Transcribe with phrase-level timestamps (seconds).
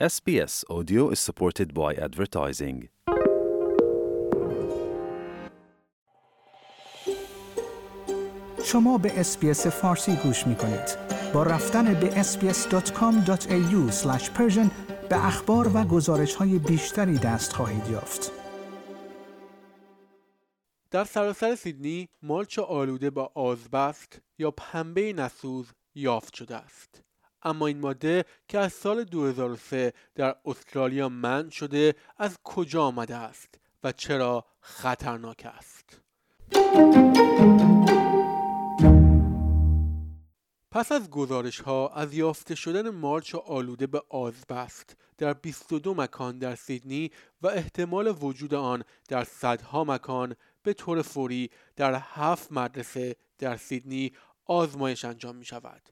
[0.00, 2.88] SBS Audio is supported by advertising.
[8.64, 10.98] شما به اسپیس فارسی گوش می کنید.
[11.34, 13.92] با رفتن به sbs.com.au
[15.08, 18.32] به اخبار و گزارش های بیشتری دست خواهید یافت.
[20.90, 27.04] در سراسر سیدنی مالچ آلوده با آزبست یا پنبه نسوز یافت شده است.
[27.44, 33.58] اما این ماده که از سال 2003 در استرالیا من شده از کجا آمده است
[33.84, 36.00] و چرا خطرناک است؟
[40.70, 46.54] پس از گزارش ها از یافته شدن مارچ آلوده به آزبست در 22 مکان در
[46.54, 47.10] سیدنی
[47.42, 54.12] و احتمال وجود آن در صدها مکان به طور فوری در هفت مدرسه در سیدنی
[54.44, 55.82] آزمایش انجام می شود.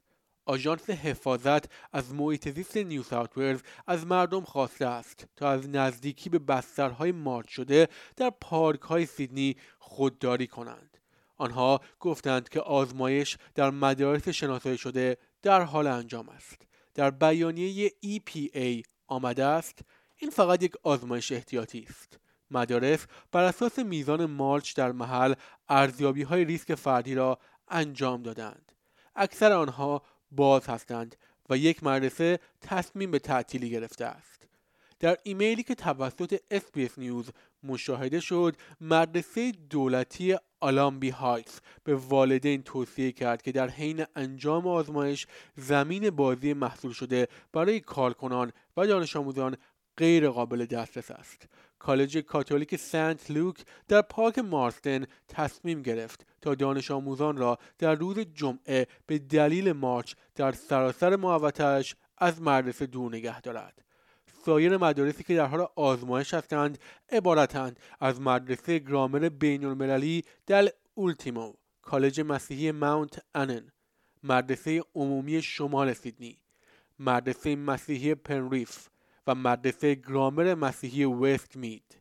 [0.45, 6.39] آژانس حفاظت از محیط زیست نیو ساوت از مردم خواسته است تا از نزدیکی به
[6.39, 10.97] بسترهای مارچ شده در پارک های سیدنی خودداری کنند.
[11.37, 16.61] آنها گفتند که آزمایش در مدارس شناسایی شده در حال انجام است.
[16.93, 19.79] در بیانیه EPA آمده است
[20.17, 22.19] این فقط یک آزمایش احتیاطی است.
[22.51, 25.33] مدارس بر اساس میزان مارچ در محل
[25.69, 28.71] ارزیابی های ریسک فردی را انجام دادند.
[29.15, 30.01] اکثر آنها
[30.35, 31.15] باز هستند
[31.49, 34.47] و یک مدرسه تصمیم به تعطیلی گرفته است.
[34.99, 37.29] در ایمیلی که توسط SBS نیوز
[37.63, 45.27] مشاهده شد مدرسه دولتی آلامبی هایتس به والدین توصیه کرد که در حین انجام آزمایش
[45.55, 49.57] زمین بازی محصول شده برای کارکنان و دانش آموزان
[49.97, 51.47] غیر قابل دسترس است
[51.85, 58.19] کالج کاتولیک سنت لوک در پارک مارستن تصمیم گرفت تا دانش آموزان را در روز
[58.19, 63.81] جمعه به دلیل مارچ در سراسر محوطهاش از مدرسه دور نگه دارد.
[64.45, 66.77] سایر مدارسی که در حال آزمایش هستند
[67.11, 73.71] عبارتند از مدرسه گرامر بین المللی در اولتیمو کالج مسیحی ماونت انن
[74.23, 76.37] مدرسه عمومی شمال سیدنی
[76.99, 78.87] مدرسه مسیحی پنریف
[79.27, 81.97] و مدرسه گرامر مسیحی وست مید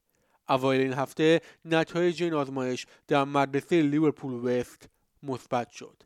[0.48, 4.88] اوایل این هفته نتایج این آزمایش در مدرسه لیورپول وست
[5.22, 6.02] مثبت شد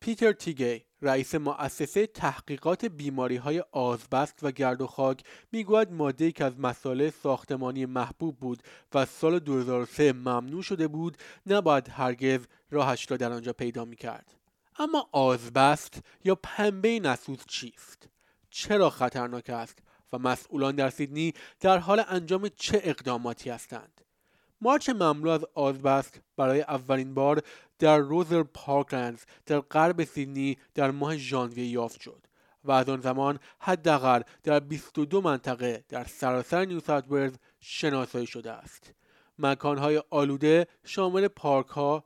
[0.00, 6.44] پیتر تیگی رئیس مؤسسه تحقیقات بیماری های آزبست و گرد و خاک می‌گوید ماده که
[6.44, 8.62] از مسائل ساختمانی محبوب بود
[8.94, 14.34] و سال 2003 ممنوع شده بود نباید هرگز راهش را در آنجا پیدا می کرد.
[14.78, 18.08] اما آزبست یا پنبه نسوز چیست؟
[18.50, 19.78] چرا خطرناک است
[20.14, 24.00] و مسئولان در سیدنی در حال انجام چه اقداماتی هستند؟
[24.60, 27.42] مارچ مملو از آزبست برای اولین بار
[27.78, 32.26] در روزر پارکلندز در غرب سیدنی در ماه ژانویه یافت شد
[32.64, 38.94] و از آن زمان حداقل در 22 منطقه در سراسر نیو ساوت شناسایی شده است.
[39.38, 42.04] مکانهای آلوده شامل پارک ها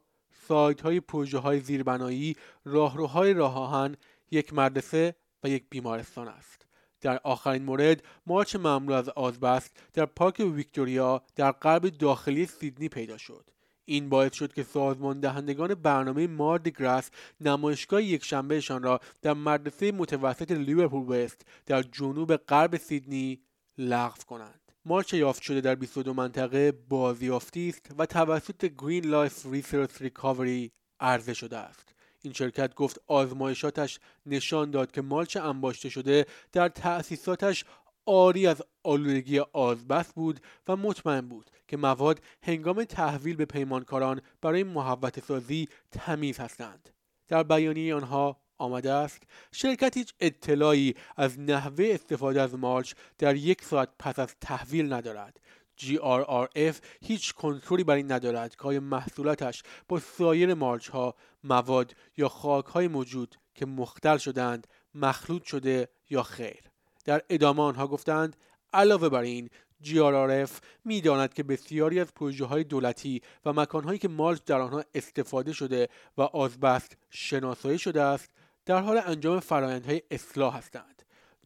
[0.49, 3.97] سایت های پروژه های زیربنایی راهروهای راه آهن
[4.31, 5.15] یک مدرسه
[5.45, 6.68] و یک بیمارستان است.
[7.01, 13.19] در آخرین مورد مارچ مملو از آزبست در پارک ویکتوریا در غرب داخلی سیدنی پیدا
[13.19, 13.51] شد.
[13.85, 17.11] این باعث شد که سازمان دهندگان برنامه مارد گراس
[17.41, 23.41] نمایشگاه یکشنبهشان را در مدرسه متوسط لیورپول وست در جنوب غرب سیدنی
[23.79, 24.61] لغو کنند.
[24.85, 31.57] مالچ یافت شده در 22 منطقه بازیافتی است و توسط Greenlife Resource Recovery عرضه شده
[31.57, 31.95] است.
[32.23, 37.65] این شرکت گفت آزمایشاتش نشان داد که مالچ انباشته شده در تأسیساتش
[38.07, 44.65] عاری از آلودگی آزبست بود و مطمئن بود که مواد هنگام تحویل به پیمانکاران برای
[44.65, 46.89] محوطه سازی تمیز هستند.
[47.29, 53.65] در بیانیه آنها آمده است شرکت هیچ اطلاعی از نحوه استفاده از مالچ در یک
[53.65, 55.41] ساعت پس از تحویل ندارد
[55.81, 62.29] GRRF هیچ کنترلی بر این ندارد که آیا محصولاتش با سایر مارچ ها مواد یا
[62.29, 66.61] خاک های موجود که مختل شدند مخلوط شده یا خیر.
[67.05, 68.37] در ادامه آنها گفتند
[68.73, 69.51] علاوه بر این
[69.85, 70.51] GRRF
[70.85, 75.89] می‌داند که بسیاری از پروژه های دولتی و مکانهایی که مالچ در آنها استفاده شده
[76.19, 78.31] و آزبست شناسایی شده است
[78.67, 80.98] در حال انجام فرایندهای اصلاح هستند.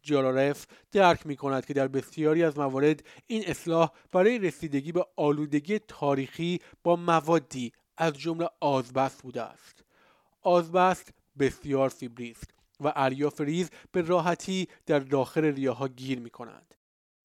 [0.03, 5.79] جارارف درک می کند که در بسیاری از موارد این اصلاح برای رسیدگی به آلودگی
[5.79, 9.85] تاریخی با موادی از جمله آزبست بوده است
[10.43, 12.51] آزبست بسیار فیبری است
[12.81, 16.75] و اریاف ریز به راحتی در داخل ریاها گیر می کنند.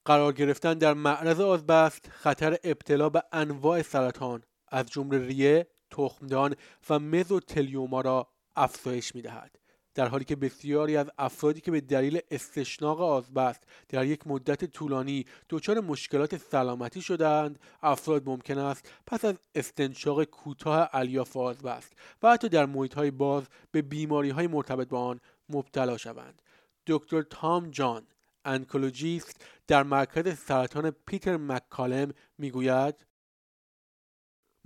[0.05, 6.55] قرار گرفتن در معرض آزبست خطر ابتلا به انواع سرطان از جمله ریه، تخمدان
[6.89, 9.59] و مزوتلیوما را افزایش می دهد.
[9.97, 15.25] در حالی که بسیاری از افرادی که به دلیل استشناق آزبست در یک مدت طولانی
[15.49, 22.49] دچار مشکلات سلامتی شدند افراد ممکن است پس از استنشاق کوتاه الیاف آزبست و حتی
[22.49, 26.41] در محیط های باز به بیماری های مرتبط با آن مبتلا شوند.
[26.87, 28.03] دکتر تام جان
[28.45, 32.95] انکولوژیست در مرکز سرطان پیتر مککالم می‌گوید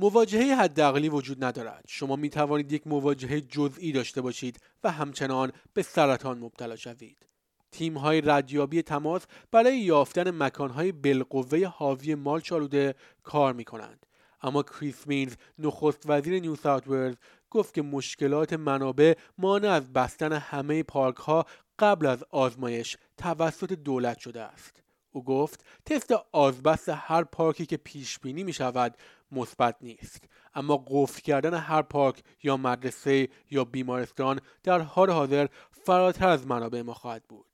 [0.02, 1.86] مواجهه حداقلی وجود ندارد.
[1.88, 7.26] شما می توانید یک مواجهه جزئی داشته باشید و همچنان به سرطان مبتلا شوید.
[7.72, 9.22] تیم های ردیابی تماس
[9.52, 14.06] برای یافتن مکان های بالقوه حاوی مالچ آلوده کار می کنند
[14.42, 17.18] اما کریس مینز نخست وزیر نیو ساوت
[17.50, 21.46] گفت که مشکلات منابع مانع از بستن همه پارک ها
[21.80, 24.84] قبل از آزمایش توسط دولت شده است.
[25.12, 28.98] او گفت تست آزبست هر پارکی که پیش بینی می شود
[29.32, 30.24] مثبت نیست
[30.54, 36.82] اما قفل کردن هر پارک یا مدرسه یا بیمارستان در حال حاضر فراتر از منابع
[36.82, 37.52] ما خواهد بود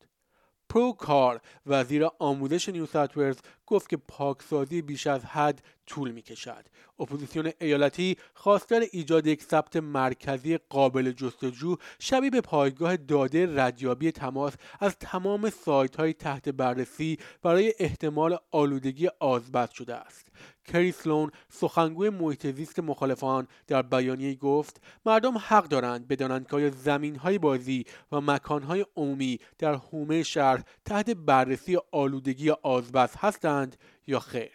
[0.70, 2.88] پرو کار وزیر آموزش نیو
[3.66, 6.66] گفت که پاکسازی بیش از حد طول می کشد.
[7.00, 14.54] اپوزیسیون ایالتی خواستار ایجاد یک ثبت مرکزی قابل جستجو شبیه به پایگاه داده ردیابی تماس
[14.80, 20.27] از تمام سایت های تحت بررسی برای احتمال آلودگی آزبست شده است.
[20.66, 26.70] کری سلون سخنگوی محیط زیست مخالفان در بیانیه گفت مردم حق دارند بدانند که آیا
[26.70, 33.78] زمین های بازی و مکان های عمومی در حومه شهر تحت بررسی آلودگی آزبست هستند
[34.08, 34.52] یا خیر.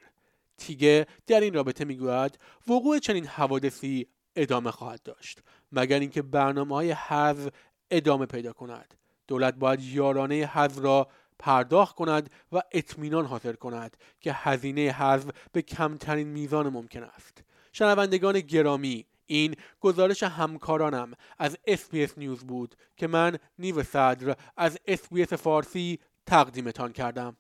[0.57, 2.39] تیگه در این رابطه می‌گوید
[2.69, 4.07] وقوع چنین حوادثی
[4.37, 5.43] ادامه خواهد داشت
[5.73, 7.49] مگر اینکه برنامه های حذف
[7.91, 8.95] ادامه پیدا کند.
[9.29, 11.09] دولت باید یارانه حذف را
[11.43, 17.43] پرداخت کند و اطمینان حاصل کند که هزینه حذف به کمترین میزان ممکن است
[17.73, 25.33] شنوندگان گرامی این گزارش همکارانم از SBS News بود که من نیو صدر از SBS
[25.33, 27.37] فارسی تقدیمتان کردم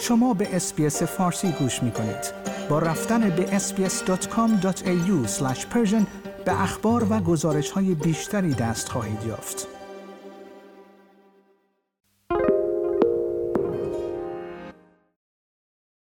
[0.00, 2.34] شما به اسپیس فارسی گوش می کنید.
[2.68, 5.26] با رفتن به sbs.com.au
[6.44, 9.79] به اخبار و گزارش های بیشتری دست خواهید یافت.